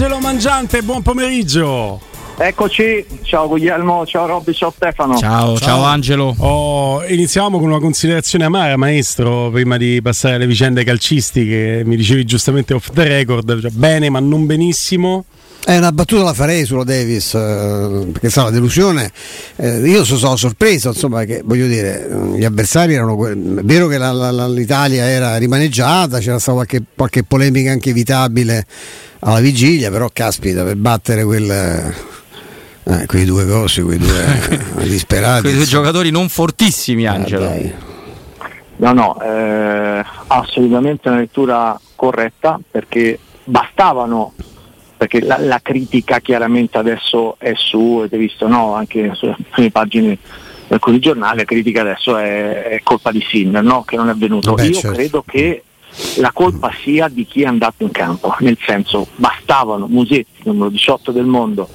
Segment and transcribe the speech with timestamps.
[0.00, 2.00] Angelo Mangiante, buon pomeriggio.
[2.36, 5.18] Eccoci, ciao Guglielmo, ciao Robby, ciao Stefano.
[5.18, 6.36] Ciao, ciao, ciao Angelo.
[6.38, 11.82] Oh, iniziamo con una considerazione amara, maestro, prima di passare alle vicende calcistiche.
[11.84, 15.24] Mi dicevi giustamente off the record, cioè bene ma non benissimo.
[15.64, 19.10] È una battuta la farei sulla Davis, eh, perché sa la delusione.
[19.56, 23.26] Eh, io sono sorpreso, insomma, che voglio dire, gli avversari erano.
[23.26, 28.64] È vero che la, la, l'Italia era rimaneggiata, c'era stata qualche, qualche, polemica anche evitabile
[29.20, 31.94] alla vigilia, però caspita, per battere quel.
[32.84, 34.24] Eh, quei due cosi, quei due
[34.88, 35.42] disperati.
[35.42, 37.46] quei due giocatori non fortissimi, Angelo.
[37.46, 37.58] Ah,
[38.76, 44.32] no, no, eh, assolutamente una lettura corretta perché bastavano
[44.98, 48.74] perché la, la, critica chiaramente adesso è su, avete visto no?
[48.74, 50.18] anche sulle pagine
[50.66, 53.84] di alcuni giornali, la critica adesso è, è colpa di Sinner, no?
[53.84, 54.54] che non è venuto.
[54.54, 54.96] Beh, Io certo.
[54.96, 55.62] credo che
[56.16, 61.12] la colpa sia di chi è andato in campo, nel senso bastavano Musetti, numero 18
[61.12, 61.68] del mondo,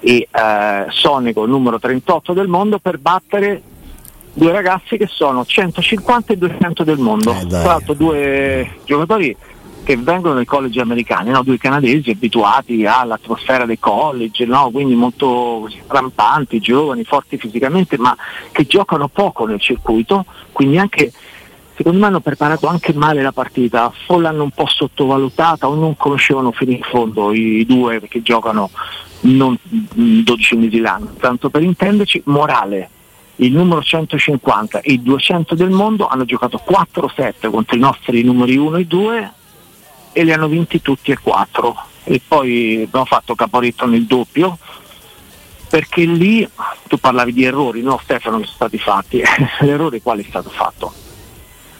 [0.00, 3.62] e eh, Sonico, numero 38 del mondo, per battere
[4.32, 7.32] due ragazzi che sono 150 e 200 del mondo.
[7.32, 9.36] Eh, Tra l'altro due giocatori
[9.82, 11.42] che vengono dai college americani, no?
[11.42, 14.70] due canadesi abituati all'atmosfera dei college, no?
[14.70, 18.14] quindi molto rampanti, giovani, forti fisicamente, ma
[18.52, 21.10] che giocano poco nel circuito, quindi anche
[21.78, 25.96] secondo me hanno preparato anche male la partita, o l'hanno un po' sottovalutata o non
[25.96, 28.68] conoscevano fino in fondo i due che giocano
[29.20, 32.90] non 12 mesi l'anno, tanto per intenderci, morale.
[33.36, 38.56] Il numero 150 e i 200 del mondo hanno giocato 4-7 contro i nostri numeri
[38.56, 39.32] 1 e 2
[40.12, 41.76] e li hanno vinti tutti e quattro.
[42.02, 44.58] E poi abbiamo fatto caporetto nel doppio
[45.68, 46.48] perché lì
[46.88, 49.22] tu parlavi di errori, no Stefano, che sono stati fatti.
[49.60, 50.92] L'errore quale è stato fatto?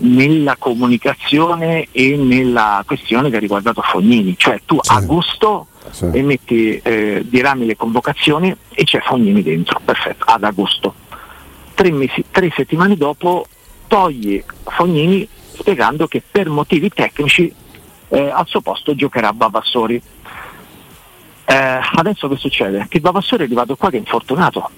[0.01, 4.93] Nella comunicazione e nella questione che ha riguardato Fognini, cioè tu sì.
[4.93, 6.09] a gusto sì.
[6.13, 10.95] emetti, eh, dirami le convocazioni e c'è Fognini dentro, perfetto, ad agosto.
[11.75, 13.47] Tre, mesi, tre settimane dopo
[13.87, 17.53] togli Fognini spiegando che per motivi tecnici
[18.09, 20.01] eh, al suo posto giocherà Bavassori.
[21.45, 22.87] Eh, adesso che succede?
[22.89, 24.71] Che Bavassori è arrivato qua che è infortunato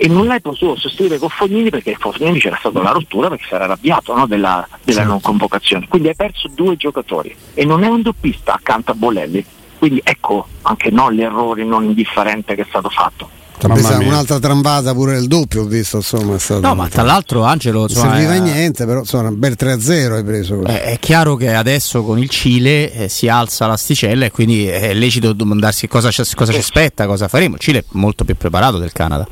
[0.00, 3.54] e non l'hai potuto sostituire con Fognini perché Fognini c'era stata la rottura perché si
[3.54, 5.88] era arrabbiato no, della, della non convocazione.
[5.88, 9.44] Quindi hai perso due giocatori e non è un doppista accanto a Bolelli.
[9.76, 13.28] Quindi ecco anche no, l'errore non indifferente che è stato fatto.
[13.60, 15.96] Un'altra trambata pure il doppio, ho visto.
[15.96, 17.80] Insomma, è stato no, ma tra l'altro, Angelo.
[17.80, 18.38] Non serviva è...
[18.38, 20.62] niente, però insomma, un bel 3-0 hai preso.
[20.62, 24.94] È, è, chiaro che adesso con il Cile eh, si alza l'asticella e quindi è
[24.94, 27.56] lecito domandarsi cosa, cosa ci aspetta, cosa faremo.
[27.56, 29.26] Il Cile è molto più preparato del Canada.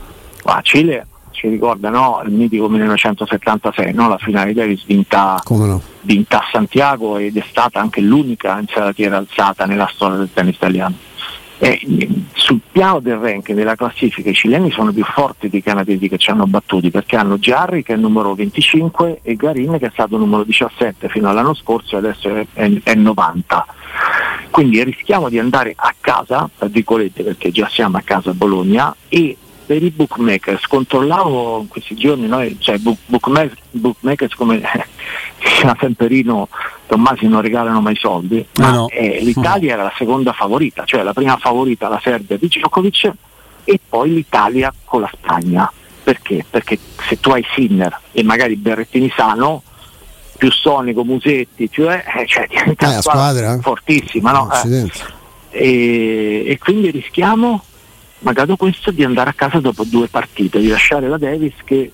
[0.46, 4.08] Ma Cile ci ricorda no, il mitico 1976, no?
[4.08, 5.82] la finale Davis vinta, no?
[6.02, 10.94] vinta, a Santiago ed è stata anche l'unica insalatiera alzata nella storia del tennis italiano.
[11.58, 11.80] E,
[12.32, 16.30] sul piano del ranking della classifica i cileni sono più forti dei canadesi che ci
[16.30, 20.14] hanno battuti perché hanno Jarry che è il numero 25 e Garin che è stato
[20.16, 23.66] il numero 17 fino all'anno scorso e adesso è, è, è 90
[24.50, 28.94] quindi rischiamo di andare a casa tra virgolette perché già siamo a casa a Bologna
[29.08, 34.62] e per i bookmakers controllavo in questi giorni noi, cioè book, bookmakers, bookmakers come
[35.42, 36.48] diceva sempre Rino
[36.86, 38.88] Tommasi non regalano mai soldi ma no.
[38.88, 43.12] eh, l'Italia era la seconda favorita cioè la prima favorita la Serbia di Djokovic
[43.64, 45.70] e poi l'Italia con la Spagna
[46.06, 46.44] perché?
[46.48, 46.78] Perché
[47.08, 49.64] se tu hai Sinner e magari Berrettini sano
[50.36, 54.48] più Sonico, Musetti, più, eh, cioè diventa eh, una squadra, squadra fortissima no?
[54.52, 54.88] eh.
[55.50, 57.64] e, e quindi rischiamo
[58.20, 61.90] magari questo di andare a casa dopo due partite, di lasciare la Davis che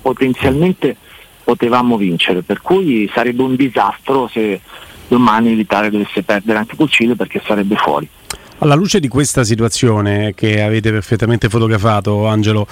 [0.00, 0.96] potenzialmente
[1.44, 4.60] potevamo vincere, per cui sarebbe un disastro se
[5.08, 8.08] domani l'Italia dovesse perdere anche col Cile perché sarebbe fuori.
[8.58, 12.66] Alla luce di questa situazione che avete perfettamente fotografato, Angelo,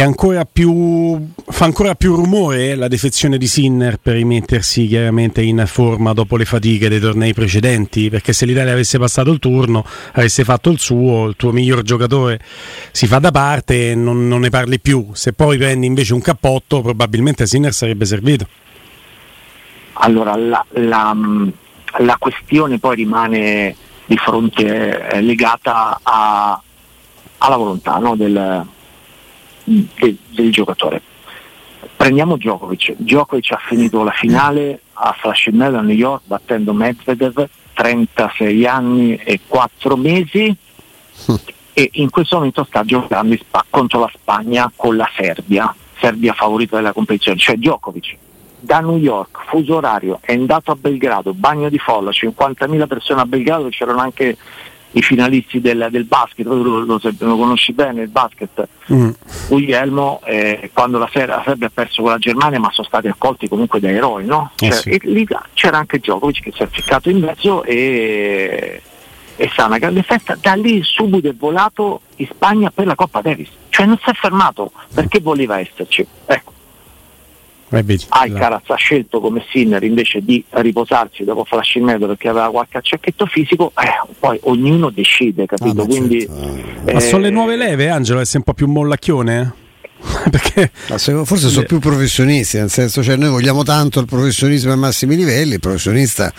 [0.00, 6.12] ancora più, fa ancora più rumore la defezione di Sinner per rimettersi chiaramente in forma
[6.12, 10.70] dopo le fatiche dei tornei precedenti, perché se l'Italia avesse passato il turno, avesse fatto
[10.70, 12.40] il suo, il tuo miglior giocatore
[12.90, 15.10] si fa da parte e non, non ne parli più.
[15.12, 18.46] Se poi prendi invece un cappotto, probabilmente Sinner sarebbe servito.
[19.94, 21.16] Allora, la, la,
[21.98, 23.76] la questione poi rimane
[24.06, 26.60] di fronte eh, legata a,
[27.38, 28.66] alla volontà no, del
[29.64, 31.02] del, del giocatore.
[32.02, 32.96] Prendiamo Djokovic.
[32.96, 39.14] Djokovic ha finito la finale a Flushing Meadow a New York battendo Medvedev, 36 anni
[39.14, 40.52] e 4 mesi.
[41.72, 43.36] E in questo momento sta giocando
[43.70, 48.16] contro la Spagna con la Serbia, Serbia favorita della competizione, cioè Djokovic.
[48.58, 53.26] Da New York, fuso orario, è andato a Belgrado, bagno di folla, 50.000 persone a
[53.26, 54.36] Belgrado, c'erano anche
[54.92, 59.10] i finalisti del, del basket, lo, lo, lo, conosci bene il basket, mm.
[59.48, 63.08] Guglielmo eh, quando la, Ser- la Serbia ha perso con la Germania ma sono stati
[63.08, 64.50] accolti comunque da eroi, no?
[64.58, 65.00] Eh cioè, sì.
[65.04, 68.82] lì c'era anche Djokovic che si è ficcato in mezzo e,
[69.36, 73.22] e sta una grande festa, da lì subito è volato in Spagna per la Coppa
[73.22, 76.06] Davis, cioè non si è fermato perché voleva esserci.
[76.26, 76.51] Ecco.
[78.08, 82.78] Alcaraz ha scelto come Sinner invece di riposarsi dopo flash in mezzo perché aveva qualche
[82.78, 85.82] acciacchetto fisico, eh, poi ognuno decide, capito?
[85.82, 86.82] Ah, Quindi, certo.
[86.84, 89.60] Ma eh, sono le nuove leve, Angelo, essere un po' più mollacchione?
[90.30, 90.70] Perché
[91.24, 95.54] forse sono più professionisti, nel senso, cioè noi vogliamo tanto il professionismo ai massimi livelli,
[95.54, 96.32] il professionista,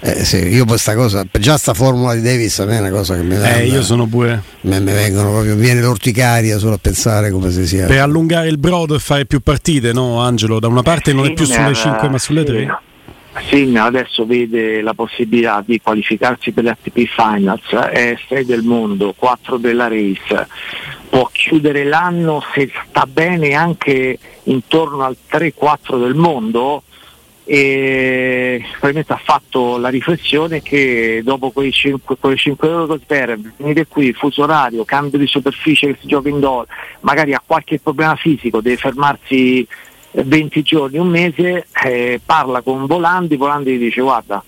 [0.00, 3.16] eh, sì, io questa cosa, già sta formula di Davis a me è una cosa
[3.16, 3.56] che mi dà.
[3.56, 7.50] eh, io sono pure me, me vengono proprio, mi viene l'orticaria solo a pensare come
[7.50, 7.86] si sia.
[7.86, 10.58] per allungare il brodo e fare più partite, no Angelo?
[10.58, 12.78] Da una parte non è più sulle 5 ma sulle 3.
[13.48, 19.14] Sinner adesso vede la possibilità di qualificarsi per le ATP Finals, è 6 del mondo,
[19.16, 20.48] 4 della race,
[21.08, 26.82] può chiudere l'anno se sta bene anche intorno al 3-4 del mondo.
[27.42, 33.36] E probabilmente ha fatto la riflessione che dopo quei 5, quelle 5 euro che spera,
[33.56, 36.66] venire qui, fuso orario, cambio di superficie che si gioca indoor,
[37.00, 39.66] magari ha qualche problema fisico, deve fermarsi
[40.12, 44.42] 20 giorni, un mese, eh, parla con Volandi, Volandi gli dice guarda,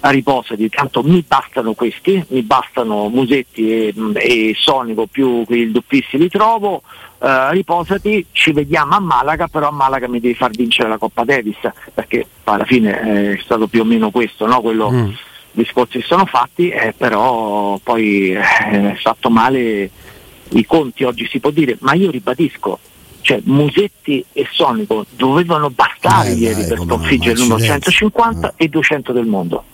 [0.00, 6.28] riposati, tanto mi bastano questi, mi bastano Musetti e, e Sonico più il doppisti li
[6.28, 6.82] trovo,
[7.20, 11.24] eh, riposati, ci vediamo a Malaga, però a Malaga mi devi far vincere la Coppa
[11.24, 11.58] Davis,
[11.94, 14.60] perché alla fine è stato più o meno questo, no?
[14.60, 15.06] quello, Mm.
[15.06, 19.90] gli discorsi che sono fatti, eh, però poi eh, è fatto male
[20.54, 22.78] i conti oggi si può dire, ma io ribadisco,
[23.22, 27.90] cioè Musetti e Sonico dovevano bastare Dai, ieri dai, per sconfiggere il numero accidenti.
[27.90, 28.64] 150 Eh.
[28.64, 29.64] e 200 del mondo.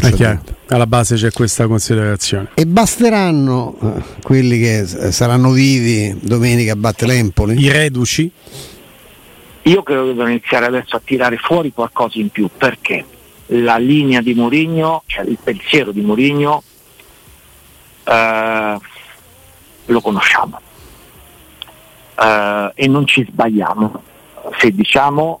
[0.00, 2.50] È chiaro, alla base c'è questa considerazione.
[2.54, 7.60] E basteranno eh, quelli che eh, saranno vivi domenica a batte l'Empoli?
[7.60, 8.30] I reduci?
[9.62, 13.04] Io credo che devono iniziare adesso a tirare fuori qualcosa in più perché
[13.46, 16.62] la linea di Mourinho, cioè il pensiero di Mourinho,
[18.04, 18.78] eh,
[19.86, 20.60] lo conosciamo
[22.20, 24.02] Eh, e non ci sbagliamo
[24.58, 25.40] se diciamo,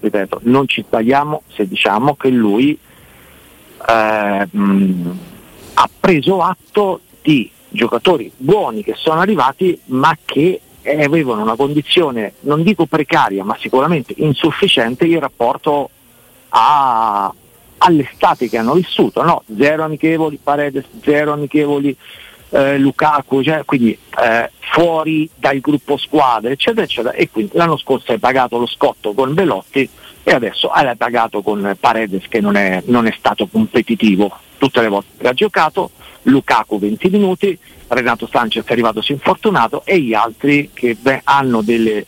[0.00, 2.78] ripeto, non ci sbagliamo se diciamo che lui
[3.88, 5.10] eh, mh,
[5.74, 12.34] ha preso atto di giocatori buoni che sono arrivati ma che eh, avevano una condizione,
[12.40, 15.90] non dico precaria, ma sicuramente insufficiente in rapporto
[16.50, 17.32] a-
[17.78, 19.42] all'estate che hanno vissuto, no?
[19.58, 21.96] zero amichevoli, Paredes, zero amichevoli,
[22.56, 28.12] eh, Lukaku, cioè, quindi eh, fuori dal gruppo squadra, eccetera, eccetera, e quindi l'anno scorso
[28.12, 29.88] hai pagato lo scotto con Belotti
[30.22, 34.88] e adesso hai pagato con Paredes che non è, non è stato competitivo tutte le
[34.88, 35.90] volte che ha giocato,
[36.22, 37.58] Lukaku 20 minuti,
[37.88, 42.06] Renato Sanchez è arrivato si infortunato e gli altri che beh, hanno delle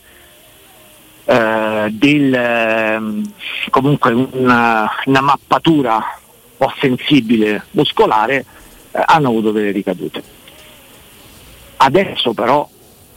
[1.27, 3.33] eh, del, ehm,
[3.69, 8.45] comunque una, una mappatura un po' sensibile muscolare
[8.91, 10.38] eh, hanno avuto delle ricadute.
[11.79, 12.69] Adesso però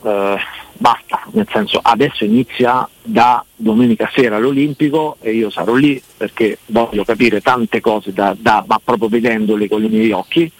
[0.04, 0.38] eh,
[0.74, 7.04] basta, nel senso adesso inizia da domenica sera all'Olimpico e io sarò lì perché voglio
[7.04, 10.52] capire tante cose da, da- ma proprio vedendole con i miei occhi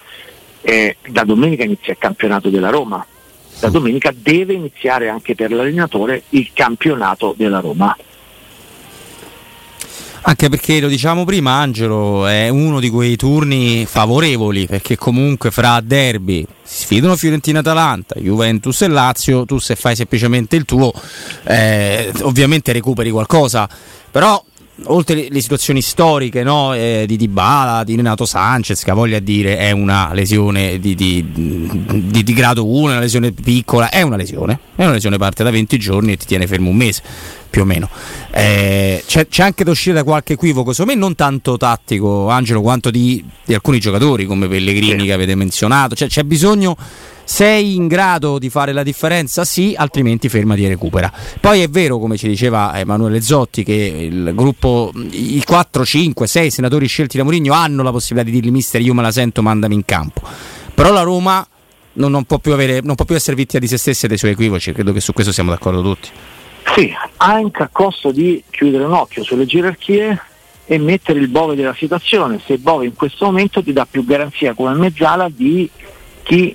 [0.60, 3.04] e da domenica inizia il campionato della Roma.
[3.58, 7.96] Da domenica deve iniziare anche per l'allenatore il campionato della Roma.
[10.24, 15.80] Anche perché lo diciamo prima, Angelo è uno di quei turni favorevoli perché comunque fra
[15.80, 19.44] derby si sfidano Fiorentina-Atalanta, Juventus e Lazio.
[19.44, 20.92] Tu, se fai semplicemente il tuo,
[21.44, 23.68] eh, ovviamente recuperi qualcosa,
[24.10, 24.42] però.
[24.86, 29.18] Oltre le, le situazioni storiche no, eh, di Dybala, di Renato Sanchez, che ha voglia
[29.18, 34.02] di dire è una lesione di, di- di- di grado 1, una lesione piccola, è
[34.02, 37.02] una lesione, è una lesione parte da 20 giorni e ti tiene fermo un mese
[37.48, 37.88] più o meno.
[38.30, 42.62] Eh, c'è, c'è anche da uscire da qualche equivoco, secondo me non tanto tattico, Angelo,
[42.62, 45.06] quanto di, di alcuni giocatori come Pellegrini Sì.
[45.06, 45.94] che avete menzionato.
[45.94, 46.76] Cioè, c'è bisogno,
[47.24, 49.44] sei in grado di fare la differenza?
[49.44, 51.12] Sì, altrimenti fermati e recupera.
[51.40, 56.50] Poi è vero, come ci diceva Emanuele Zotti, che il gruppo, i 4, 5, 6
[56.50, 59.74] senatori scelti da Mourinho hanno la possibilità di dirgli mister io me la sento, mandami
[59.74, 60.22] in campo.
[60.74, 61.46] Però la Roma
[61.94, 64.18] non, non può più avere, non può più essere vittima di se stessa e dei
[64.18, 66.08] suoi equivoci, credo che su questo siamo d'accordo tutti.
[66.74, 70.20] Sì, anche a costo di chiudere un occhio sulle gerarchie
[70.64, 72.40] e mettere il Bove della situazione.
[72.44, 75.68] Se Bove in questo momento ti dà più garanzia come mezzala di
[76.22, 76.54] chi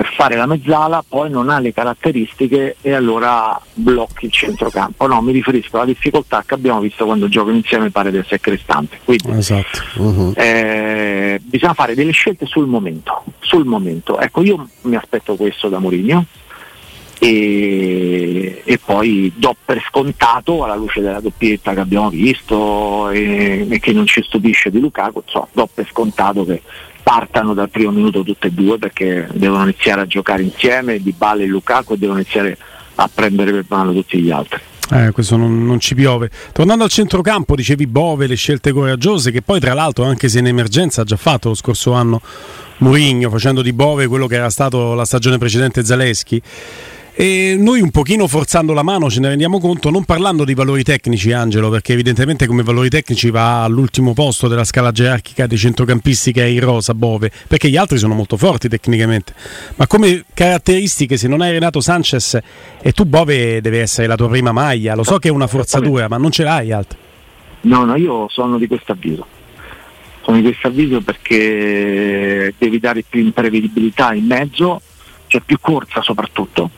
[0.00, 5.06] per fare la mezzala poi non ha le caratteristiche e allora blocchi il centrocampo.
[5.06, 8.98] No, mi riferisco alla difficoltà che abbiamo visto quando giocano insieme Paredes e Cristante.
[9.04, 9.78] Quindi Esatto.
[9.96, 10.32] Mhm.
[10.36, 14.18] eh, bisogna fare delle scelte sul momento, sul momento.
[14.18, 16.24] Ecco, io mi aspetto questo da Mourinho
[17.18, 23.78] e, e, poi do per scontato alla luce della doppietta che abbiamo visto e, e
[23.78, 26.62] che non ci stupisce di Lukaku, so, do per scontato che
[27.10, 31.42] partano dal primo minuto tutte e due perché devono iniziare a giocare insieme, Di Bale
[31.42, 32.56] e Lukaku e devono iniziare
[32.94, 34.60] a prendere per mano tutti gli altri.
[34.92, 36.30] Eh, questo non, non, ci piove.
[36.52, 40.46] Tornando al centrocampo, dicevi Bove, le scelte coraggiose, che poi tra l'altro, anche se in
[40.46, 42.20] emergenza ha già fatto lo scorso anno
[42.78, 46.40] Mourinho, facendo di Bove quello che era stato la stagione precedente Zaleschi.
[47.20, 50.82] E noi un pochino forzando la mano ce ne rendiamo conto, non parlando di valori
[50.82, 56.32] tecnici Angelo, perché evidentemente come valori tecnici va all'ultimo posto della scala gerarchica dei centrocampisti
[56.32, 59.34] che è in rosa Bove, perché gli altri sono molto forti tecnicamente,
[59.76, 62.38] ma come caratteristiche se non hai Renato Sanchez
[62.80, 66.08] e tu Bove deve essere la tua prima maglia, lo so che è una forzatura,
[66.08, 66.96] ma non ce l'hai altri.
[67.64, 69.26] No, no, io sono di questo avviso.
[70.22, 74.80] Sono di questo avviso perché devi dare più imprevedibilità in mezzo,
[75.26, 76.70] cioè più corsa soprattutto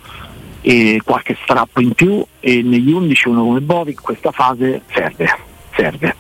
[1.05, 5.39] qualche strappo in più e negli 11 uno come Bovi in questa fase serve,
[5.75, 6.17] serve.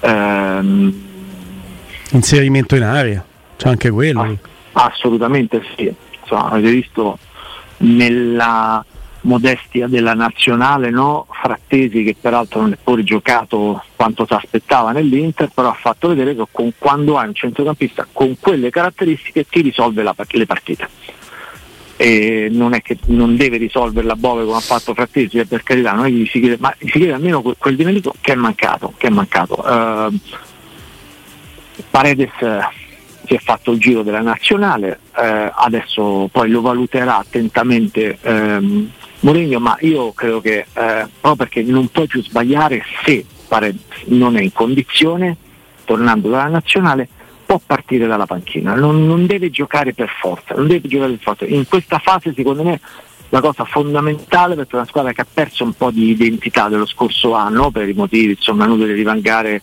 [0.00, 1.04] Um,
[2.10, 3.24] Inserimento in area,
[3.56, 4.38] c'è anche quello.
[4.72, 7.18] Assolutamente sì, Insomma, avete visto
[7.78, 8.84] nella
[9.22, 11.26] modestia della nazionale, no?
[11.30, 16.34] Frattesi che peraltro non è pure giocato quanto si aspettava nell'Inter, però ha fatto vedere
[16.34, 20.88] che con, quando hai un centrocampista con quelle caratteristiche ti risolve la, le partite
[21.96, 25.98] e non è che non deve risolvere la Bove come ha fatto Frattesi, per carità,
[26.04, 29.06] è che si chiede, ma si chiede almeno quel, quel dimenticò che è mancato, che
[29.06, 29.64] è mancato.
[29.66, 30.18] Uh,
[31.90, 32.60] Paredes uh,
[33.26, 39.58] si è fatto il giro della nazionale, uh, adesso poi lo valuterà attentamente um, Mourinho,
[39.58, 44.52] ma io credo che proprio perché non puoi più sbagliare se Paredes non è in
[44.52, 45.36] condizione,
[45.86, 47.08] tornando dalla nazionale,
[47.56, 51.44] può partire dalla panchina, non, non, deve giocare per forza, non deve giocare per forza.
[51.46, 52.80] In questa fase secondo me
[53.30, 57.34] la cosa fondamentale è una squadra che ha perso un po' di identità dello scorso
[57.34, 59.62] anno per i motivi insomma inutile rivangare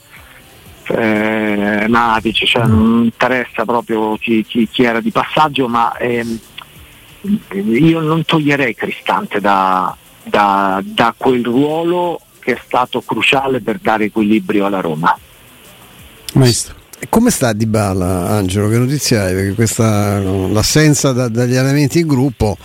[0.88, 6.39] eh, Matic, cioè non interessa proprio chi, chi, chi era di passaggio, ma ehm,
[7.53, 14.05] io non toglierei Cristante da, da, da quel ruolo che è stato cruciale per dare
[14.05, 15.17] equilibrio alla Roma.
[16.33, 16.83] Maestro.
[17.10, 18.69] Come sta Di Bala, Angelo?
[18.69, 19.33] Che notizia hai?
[19.33, 22.57] Perché questa, l'assenza da, dagli allenamenti in gruppo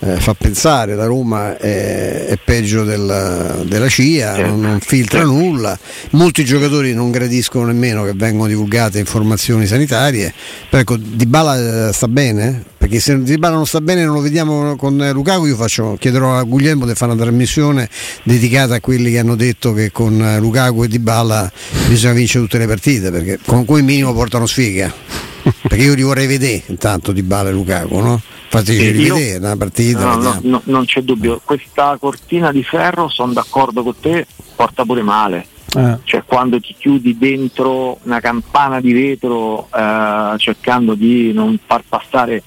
[0.00, 5.78] eh, fa pensare la Roma è, è peggio della, della CIA, non, non, filtra nulla.
[6.10, 10.32] Molti giocatori non gradiscono nemmeno che vengano divulgate informazioni sanitarie.
[10.68, 12.64] Però ecco, Di Bala eh, sta bene?
[12.86, 16.38] Perché se Di Bala non sta bene non lo vediamo con Lukaku, io faccio, chiederò
[16.38, 17.88] a Guglielmo di fare una trasmissione
[18.22, 21.50] dedicata a quelli che hanno detto che con Lukaku e Di Bala
[21.88, 24.94] bisogna vincere tutte le partite, perché con cui minimo portano sfiga.
[25.62, 28.20] perché io li vorrei vedere intanto Di Bala e Lukaku, no?
[28.50, 30.04] Fateci rivedere una partita.
[30.04, 34.84] No, no, no, non c'è dubbio, questa cortina di ferro, sono d'accordo con te, porta
[34.84, 35.44] pure male.
[35.76, 35.98] Eh.
[36.04, 42.44] Cioè quando ti chiudi dentro una campana di vetro eh, cercando di non far passare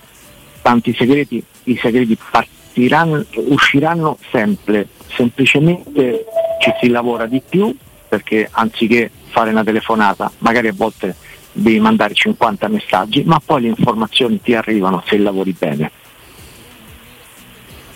[0.70, 6.26] tanti segreti, i segreti partiranno, usciranno sempre, semplicemente
[6.62, 7.76] ci si lavora di più
[8.08, 11.16] perché anziché fare una telefonata, magari a volte
[11.52, 15.92] devi mandare 50 messaggi, ma poi le informazioni ti arrivano se lavori bene.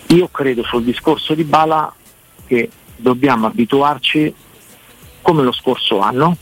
[0.08, 1.94] Io credo sul discorso di Bala
[2.44, 4.34] che dobbiamo abituarci
[5.22, 6.36] come lo scorso anno.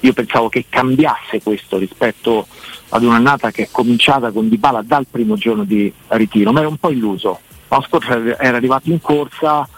[0.00, 2.46] Io pensavo che cambiasse questo rispetto
[2.90, 6.78] ad un'annata che è cominciata con Dybala dal primo giorno di ritiro, ma era un
[6.78, 7.40] po' illuso.
[7.68, 9.68] L'anno scorso era arrivato in corsa,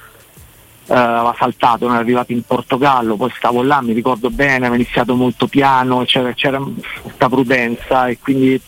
[0.86, 5.14] eh, aveva saltato, era arrivato in Portogallo, poi stavo là, mi ricordo bene, aveva iniziato
[5.14, 6.60] molto piano, c'era, c'era
[7.02, 8.60] questa prudenza e quindi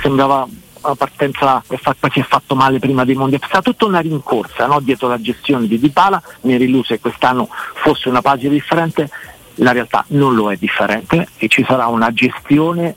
[0.00, 0.46] sembrava
[0.82, 1.78] una partenza che
[2.10, 4.80] si è fatto male prima dei mondiali, è stata tutta una rincorsa no?
[4.80, 9.08] dietro la gestione di Dybala, mi ero illuso che quest'anno fosse una pagina differente,
[9.56, 12.96] la realtà non lo è differente e ci sarà una gestione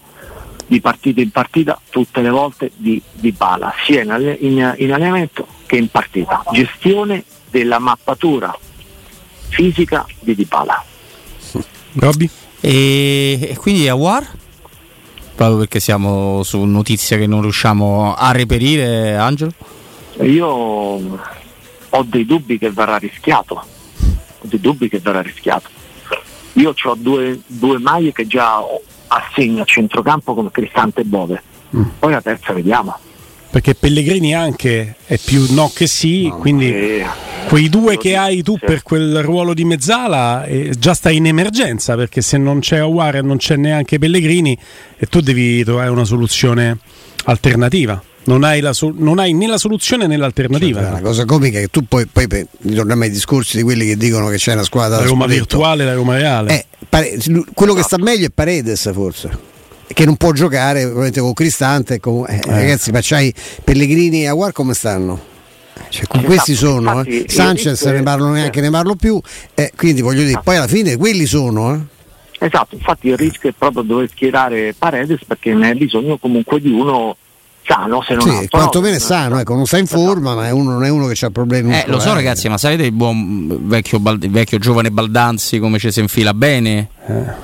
[0.67, 5.47] di partita in partita tutte le volte di, di Bala, sia in, in, in allenamento
[5.65, 6.43] che in partita.
[6.51, 8.57] Gestione della mappatura
[9.50, 10.83] fisica di Dybala.
[11.93, 12.29] Robby?
[12.59, 14.27] E, e quindi Awar?
[15.35, 19.51] Proprio perché siamo su notizia che non riusciamo a reperire, Angelo?
[20.21, 23.55] Io ho dei dubbi che verrà rischiato.
[23.55, 25.69] Ho dei dubbi che verrà rischiato.
[26.55, 28.62] Io ho due, due maglie che già
[29.07, 31.41] assegno a centrocampo come Cristante e Bove.
[31.75, 31.83] Mm.
[32.00, 32.97] Poi la terza vediamo
[33.55, 37.05] perché Pellegrini anche è più no che sì, no, quindi eh,
[37.47, 38.65] quei due che hai tu sì.
[38.65, 43.21] per quel ruolo di mezzala eh, già stai in emergenza perché se non c'è Aguare
[43.21, 44.57] non c'è neanche Pellegrini
[44.97, 46.79] e tu devi trovare una soluzione
[47.24, 48.03] alternativa.
[48.25, 50.82] Non hai, so- non hai, né la soluzione né l'alternativa.
[50.82, 52.27] Cioè, la cosa comica è che tu poi, poi
[52.62, 54.98] ritorniamo ai discorsi di quelli che dicono che c'è una squadra.
[54.98, 56.53] La Roma virtuale e la Roma reale.
[56.53, 57.17] Eh, pare-
[57.53, 59.53] quello che sta meglio è Paredes forse
[59.88, 62.41] che non può giocare ovviamente con Cristante con, eh, eh.
[62.46, 65.34] ragazzi ma c'hai Pellegrini e Aguar come stanno?
[65.89, 67.29] Cioè, con esatto, questi sono infatti, eh.
[67.29, 69.20] Sanchez ne parlo neanche ne parlo più
[69.53, 71.94] eh, quindi voglio dire poi alla fine quelli sono eh.
[72.38, 76.70] Esatto, infatti il rischio è proprio dover schierare Paredes perché ne hai bisogno comunque di
[76.70, 77.15] uno
[77.65, 78.60] sano se non sì, altro.
[78.60, 80.36] quantomeno è sano, ecco, non sta in forma, esatto.
[80.36, 81.74] ma è uno, non è uno che ha problemi.
[81.74, 85.91] Eh, lo so, ragazzi, ma sapete il buon vecchio, il vecchio giovane Baldanzi come ci
[85.91, 86.89] si infila bene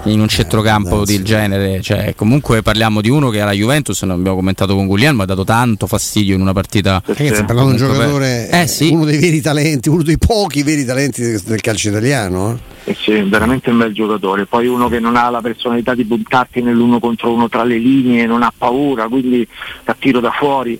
[0.03, 1.81] in un centrocampo eh, del genere?
[1.81, 5.43] Cioè, comunque parliamo di uno che alla Juventus, non abbiamo commentato con Guglielmo, ha dato
[5.43, 7.01] tanto fastidio in una partita.
[7.05, 8.89] Ragazzi, parliamo di un giocatore, eh, sì.
[8.91, 12.51] uno dei veri talenti, uno dei pochi veri talenti del calcio italiano.
[12.51, 12.69] Eh?
[12.91, 14.45] Eh sì, veramente un bel giocatore.
[14.45, 18.25] Poi uno che non ha la personalità di buttarti nell'uno contro uno tra le linee,
[18.25, 19.47] non ha paura, quindi
[19.85, 20.79] a tiro da fuori.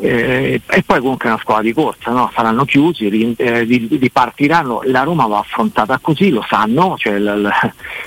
[0.00, 2.30] Eh, e poi comunque è una squadra di corsa, no?
[2.34, 4.82] saranno chiusi, ri, eh, ripartiranno.
[4.84, 7.50] La Roma va affrontata così, lo sanno, cioè l,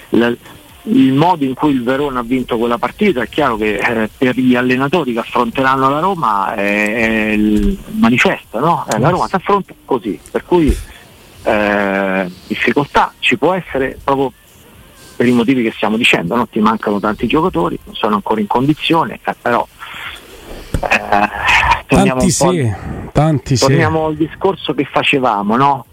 [0.10, 0.38] l,
[0.84, 4.38] il modo in cui il Verona ha vinto quella partita è chiaro che eh, per
[4.38, 8.86] gli allenatori che affronteranno la Roma è, è il manifesto, no?
[8.91, 10.75] Eh, la Roma si affronta così, per cui
[11.43, 14.31] eh, difficoltà ci può essere proprio
[15.15, 16.48] per i motivi che stiamo dicendo, no?
[16.48, 19.67] ti mancano tanti giocatori, non sono ancora in condizione, eh, però
[20.81, 21.29] eh,
[21.89, 22.74] tanti sì,
[23.12, 24.05] tanti torniamo sì.
[24.05, 25.86] al discorso che facevamo, no?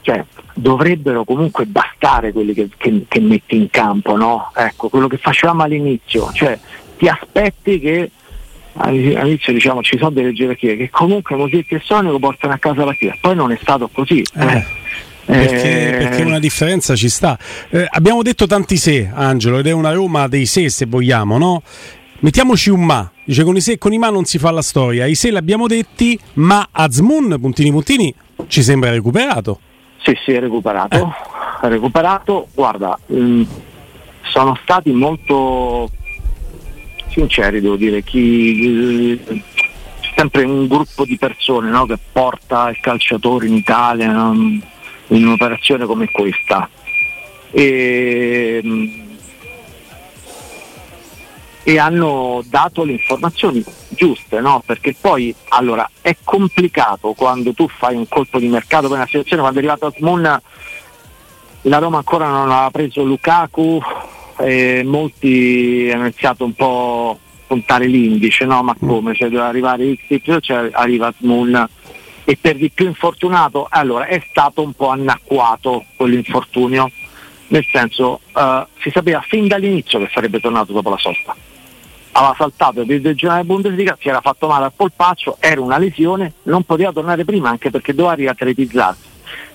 [0.00, 4.50] Cioè, dovrebbero comunque bastare quelli che, che, che metti in campo, no?
[4.54, 6.58] Ecco, quello che facevamo all'inizio, cioè
[6.96, 8.10] ti aspetti che
[8.78, 12.84] all'inizio diciamo ci sono delle gerarchie che comunque Mosicchi e Sonico portano a casa la
[12.86, 14.22] partita, poi non è stato così.
[14.34, 14.44] Eh.
[14.54, 14.64] Eh.
[15.24, 15.96] Perché, eh.
[15.96, 17.36] perché, una differenza ci sta.
[17.70, 21.62] Eh, abbiamo detto tanti se, Angelo, ed è una Roma dei se se vogliamo, no?
[22.20, 24.62] Mettiamoci un ma, dice con i se e con i ma non si fa la
[24.62, 28.14] storia, i se l'abbiamo detti, ma Azmoun, puntini puntini,
[28.46, 29.60] ci sembra recuperato.
[30.02, 31.14] Sì, sì, è recuperato,
[31.62, 31.68] eh.
[31.68, 33.42] recuperato, guarda, mh, mm,
[34.22, 35.90] sono stati molto
[37.08, 39.20] sinceri, devo dire, chi,
[40.14, 44.32] sempre un gruppo di persone no, che porta il calciatore in Italia no,
[45.08, 46.68] in un'operazione come questa.
[47.50, 48.60] E,
[51.68, 54.62] e hanno dato le informazioni giuste, no?
[54.64, 59.42] perché poi allora, è complicato quando tu fai un colpo di mercato per una situazione,
[59.42, 60.40] quando è arrivato Asmun
[61.62, 63.82] la Roma ancora non aveva preso Lukaku,
[64.38, 68.62] e molti hanno iniziato un po' a puntare l'indice, no?
[68.62, 68.88] Ma mm.
[68.88, 69.14] come?
[69.16, 71.68] Cioè doveva arrivare XY, cioè arriva Smoon
[72.22, 76.88] e per di più infortunato, allora è stato un po' annacquato quell'infortunio,
[77.48, 81.34] nel senso uh, si sapeva fin dall'inizio che sarebbe tornato dopo la sosta.
[82.18, 86.62] Aveva saltato il regionale Bundesliga, si era fatto male al polpaccio, era una lesione, non
[86.62, 89.08] poteva tornare prima anche perché doveva riatletizzarsi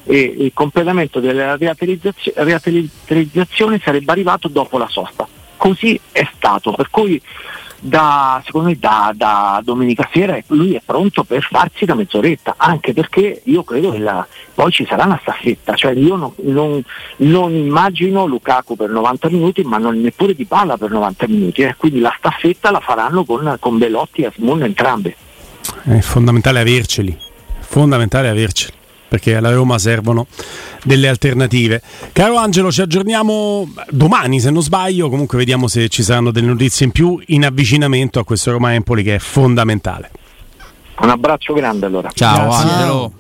[0.04, 5.28] e il completamento della riaterizzazione sarebbe arrivato dopo la sosta.
[5.58, 7.19] Così è stato, per cui
[7.83, 12.93] da, secondo me da, da, domenica sera lui è pronto per farsi la mezz'oretta, anche
[12.93, 16.83] perché io credo che la, poi ci sarà una staffetta, cioè io non, non,
[17.17, 21.75] non, immagino Lukaku per 90 minuti, ma non neppure di palla per 90 minuti, eh.
[21.75, 25.15] quindi la staffetta la faranno con, con Belotti e Asmun entrambe.
[25.83, 27.17] È fondamentale averceli,
[27.59, 28.79] fondamentale averceli
[29.12, 30.26] perché alla Roma servono
[30.86, 31.82] delle alternative.
[32.13, 36.86] Caro Angelo, ci aggiorniamo domani se non sbaglio, comunque vediamo se ci saranno delle notizie
[36.86, 40.12] in più in avvicinamento a questo Roma Empoli che è fondamentale.
[41.00, 42.10] Un abbraccio grande allora.
[42.13, 42.69] Ciao Grazie.
[42.69, 43.13] Angelo.